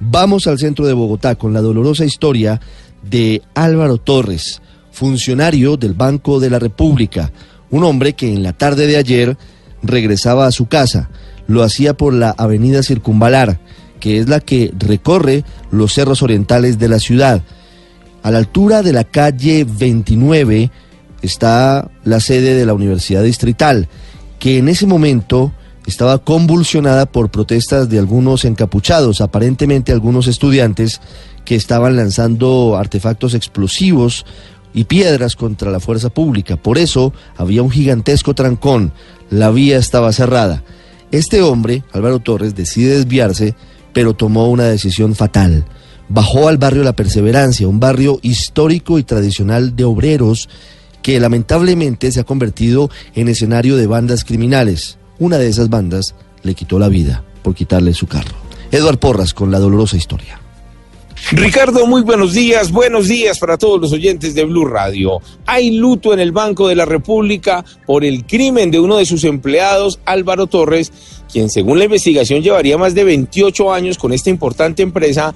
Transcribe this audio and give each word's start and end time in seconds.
Vamos 0.00 0.46
al 0.46 0.58
centro 0.58 0.86
de 0.86 0.92
Bogotá 0.92 1.36
con 1.36 1.52
la 1.52 1.60
dolorosa 1.60 2.04
historia 2.04 2.60
de 3.02 3.42
Álvaro 3.54 3.96
Torres, 3.98 4.60
funcionario 4.92 5.76
del 5.76 5.94
Banco 5.94 6.38
de 6.38 6.50
la 6.50 6.58
República, 6.58 7.32
un 7.70 7.84
hombre 7.84 8.12
que 8.12 8.32
en 8.32 8.42
la 8.42 8.52
tarde 8.52 8.86
de 8.86 8.96
ayer 8.96 9.36
regresaba 9.82 10.46
a 10.46 10.52
su 10.52 10.66
casa. 10.66 11.08
Lo 11.46 11.62
hacía 11.62 11.96
por 11.96 12.12
la 12.12 12.30
avenida 12.30 12.82
Circunvalar, 12.82 13.58
que 14.00 14.18
es 14.18 14.28
la 14.28 14.40
que 14.40 14.72
recorre 14.78 15.44
los 15.70 15.94
cerros 15.94 16.22
orientales 16.22 16.78
de 16.78 16.88
la 16.88 16.98
ciudad. 16.98 17.42
A 18.22 18.30
la 18.30 18.38
altura 18.38 18.82
de 18.82 18.92
la 18.92 19.04
calle 19.04 19.64
29 19.64 20.70
está 21.22 21.90
la 22.04 22.20
sede 22.20 22.54
de 22.54 22.66
la 22.66 22.74
Universidad 22.74 23.22
Distrital, 23.22 23.88
que 24.38 24.58
en 24.58 24.68
ese 24.68 24.86
momento 24.86 25.52
estaba 25.86 26.18
convulsionada 26.18 27.06
por 27.06 27.30
protestas 27.30 27.88
de 27.88 27.98
algunos 27.98 28.44
encapuchados, 28.44 29.20
aparentemente 29.20 29.92
algunos 29.92 30.26
estudiantes 30.26 31.00
que 31.44 31.54
estaban 31.54 31.96
lanzando 31.96 32.76
artefactos 32.76 33.34
explosivos 33.34 34.26
y 34.74 34.84
piedras 34.84 35.36
contra 35.36 35.70
la 35.70 35.80
fuerza 35.80 36.10
pública. 36.10 36.56
Por 36.56 36.76
eso 36.76 37.12
había 37.36 37.62
un 37.62 37.70
gigantesco 37.70 38.34
trancón, 38.34 38.92
la 39.30 39.50
vía 39.50 39.78
estaba 39.78 40.12
cerrada. 40.12 40.64
Este 41.12 41.40
hombre, 41.40 41.84
Álvaro 41.92 42.18
Torres, 42.18 42.56
decide 42.56 42.96
desviarse, 42.96 43.54
pero 43.92 44.14
tomó 44.14 44.50
una 44.50 44.64
decisión 44.64 45.14
fatal. 45.14 45.64
Bajó 46.08 46.48
al 46.48 46.58
barrio 46.58 46.82
La 46.82 46.94
Perseverancia, 46.94 47.68
un 47.68 47.80
barrio 47.80 48.18
histórico 48.22 48.98
y 48.98 49.04
tradicional 49.04 49.76
de 49.76 49.84
obreros 49.84 50.48
que 51.00 51.18
lamentablemente 51.20 52.10
se 52.10 52.20
ha 52.20 52.24
convertido 52.24 52.90
en 53.14 53.28
escenario 53.28 53.76
de 53.76 53.86
bandas 53.86 54.24
criminales 54.24 54.98
una 55.18 55.38
de 55.38 55.48
esas 55.48 55.68
bandas 55.68 56.14
le 56.42 56.54
quitó 56.54 56.78
la 56.78 56.88
vida 56.88 57.24
por 57.42 57.54
quitarle 57.54 57.94
su 57.94 58.06
carro. 58.06 58.34
Eduard 58.70 58.98
Porras 58.98 59.34
con 59.34 59.50
la 59.50 59.58
dolorosa 59.58 59.96
historia. 59.96 60.40
Ricardo, 61.32 61.86
muy 61.86 62.02
buenos 62.02 62.34
días, 62.34 62.70
buenos 62.70 63.08
días 63.08 63.38
para 63.40 63.58
todos 63.58 63.80
los 63.80 63.92
oyentes 63.92 64.34
de 64.34 64.44
Blue 64.44 64.64
Radio. 64.64 65.20
Hay 65.46 65.72
luto 65.72 66.12
en 66.12 66.20
el 66.20 66.30
Banco 66.30 66.68
de 66.68 66.76
la 66.76 66.84
República 66.84 67.64
por 67.84 68.04
el 68.04 68.24
crimen 68.26 68.70
de 68.70 68.78
uno 68.78 68.96
de 68.96 69.06
sus 69.06 69.24
empleados, 69.24 69.98
Álvaro 70.04 70.46
Torres, 70.46 70.92
quien 71.32 71.50
según 71.50 71.78
la 71.78 71.84
investigación 71.86 72.42
llevaría 72.42 72.78
más 72.78 72.94
de 72.94 73.04
28 73.04 73.72
años 73.72 73.98
con 73.98 74.12
esta 74.12 74.30
importante 74.30 74.82
empresa 74.82 75.34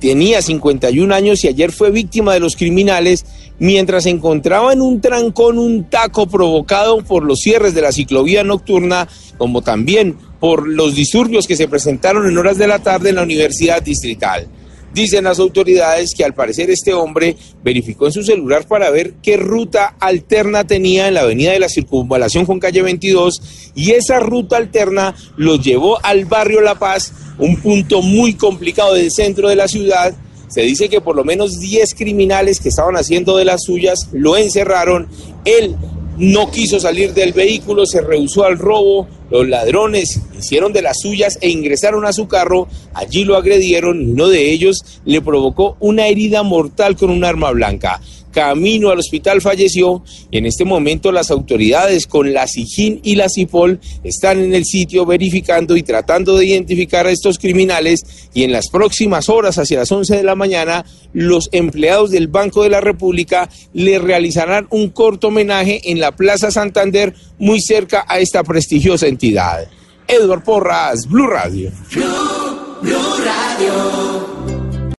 tenía 0.00 0.42
51 0.42 1.14
años 1.14 1.44
y 1.44 1.48
ayer 1.48 1.72
fue 1.72 1.90
víctima 1.90 2.34
de 2.34 2.40
los 2.40 2.56
criminales 2.56 3.24
mientras 3.58 4.04
se 4.04 4.10
encontraba 4.10 4.72
en 4.72 4.80
un 4.80 5.00
trancón, 5.00 5.58
un 5.58 5.84
taco 5.84 6.26
provocado 6.26 7.02
por 7.02 7.24
los 7.24 7.40
cierres 7.40 7.74
de 7.74 7.82
la 7.82 7.92
ciclovía 7.92 8.44
nocturna, 8.44 9.08
como 9.36 9.62
también 9.62 10.16
por 10.40 10.68
los 10.68 10.94
disturbios 10.94 11.46
que 11.46 11.56
se 11.56 11.68
presentaron 11.68 12.28
en 12.28 12.38
horas 12.38 12.58
de 12.58 12.68
la 12.68 12.78
tarde 12.78 13.10
en 13.10 13.16
la 13.16 13.22
Universidad 13.22 13.82
Distrital. 13.82 14.46
Dicen 14.94 15.24
las 15.24 15.38
autoridades 15.38 16.14
que 16.14 16.24
al 16.24 16.34
parecer 16.34 16.70
este 16.70 16.94
hombre 16.94 17.36
verificó 17.62 18.06
en 18.06 18.12
su 18.12 18.22
celular 18.22 18.66
para 18.66 18.90
ver 18.90 19.14
qué 19.22 19.36
ruta 19.36 19.94
alterna 20.00 20.66
tenía 20.66 21.08
en 21.08 21.14
la 21.14 21.20
avenida 21.20 21.52
de 21.52 21.60
la 21.60 21.68
circunvalación 21.68 22.46
con 22.46 22.58
calle 22.58 22.82
22 22.82 23.70
y 23.74 23.92
esa 23.92 24.18
ruta 24.18 24.56
alterna 24.56 25.14
lo 25.36 25.56
llevó 25.56 26.04
al 26.04 26.24
barrio 26.24 26.62
La 26.62 26.78
Paz, 26.78 27.12
un 27.38 27.60
punto 27.60 28.00
muy 28.02 28.34
complicado 28.34 28.94
del 28.94 29.12
centro 29.12 29.48
de 29.48 29.56
la 29.56 29.68
ciudad. 29.68 30.14
Se 30.48 30.62
dice 30.62 30.88
que 30.88 31.02
por 31.02 31.14
lo 31.14 31.24
menos 31.24 31.60
10 31.60 31.94
criminales 31.94 32.58
que 32.58 32.70
estaban 32.70 32.96
haciendo 32.96 33.36
de 33.36 33.44
las 33.44 33.64
suyas 33.64 34.08
lo 34.12 34.36
encerraron. 34.36 35.06
Él 35.44 35.76
no 36.16 36.50
quiso 36.50 36.80
salir 36.80 37.12
del 37.12 37.32
vehículo, 37.32 37.86
se 37.86 38.00
rehusó 38.00 38.44
al 38.44 38.58
robo, 38.58 39.06
los 39.30 39.48
ladrones 39.48 40.20
hicieron 40.38 40.72
de 40.72 40.82
las 40.82 41.00
suyas 41.00 41.38
e 41.40 41.50
ingresaron 41.50 42.06
a 42.06 42.12
su 42.12 42.28
carro, 42.28 42.68
allí 42.94 43.24
lo 43.24 43.36
agredieron 43.36 44.02
y 44.02 44.10
uno 44.10 44.28
de 44.28 44.50
ellos 44.50 44.84
le 45.04 45.20
provocó 45.20 45.76
una 45.80 46.06
herida 46.06 46.42
mortal 46.42 46.96
con 46.96 47.10
un 47.10 47.24
arma 47.24 47.50
blanca. 47.50 48.00
Camino 48.38 48.90
al 48.90 48.98
hospital 48.98 49.40
falleció. 49.40 50.02
Y 50.30 50.38
en 50.38 50.46
este 50.46 50.64
momento 50.64 51.12
las 51.12 51.30
autoridades 51.30 52.06
con 52.06 52.32
la 52.32 52.46
SIGIN 52.46 53.00
y 53.02 53.16
la 53.16 53.28
CIPOL 53.28 53.80
están 54.04 54.38
en 54.40 54.54
el 54.54 54.64
sitio 54.64 55.06
verificando 55.06 55.76
y 55.76 55.82
tratando 55.82 56.36
de 56.36 56.46
identificar 56.46 57.06
a 57.06 57.10
estos 57.10 57.38
criminales 57.38 58.28
y 58.34 58.44
en 58.44 58.52
las 58.52 58.68
próximas 58.68 59.28
horas, 59.28 59.58
hacia 59.58 59.78
las 59.78 59.90
11 59.90 60.16
de 60.16 60.22
la 60.22 60.34
mañana, 60.34 60.84
los 61.12 61.48
empleados 61.52 62.10
del 62.10 62.28
Banco 62.28 62.62
de 62.62 62.70
la 62.70 62.80
República 62.80 63.48
le 63.72 63.98
realizarán 63.98 64.66
un 64.70 64.90
corto 64.90 65.28
homenaje 65.28 65.90
en 65.90 65.98
la 65.98 66.12
Plaza 66.12 66.50
Santander 66.50 67.14
muy 67.38 67.60
cerca 67.60 68.04
a 68.08 68.20
esta 68.20 68.44
prestigiosa 68.44 69.08
entidad. 69.18 69.68
Edward 70.06 70.44
Porras, 70.44 71.06
Blue 71.08 71.26
Radio. 71.26 71.70
Blue, 71.92 72.80
Blue 72.80 73.16
Radio. 73.24 74.37